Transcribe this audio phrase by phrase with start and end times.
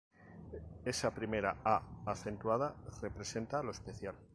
[0.93, 1.75] Esa primera ā
[2.15, 4.25] acentuada representa lo ‘especial’.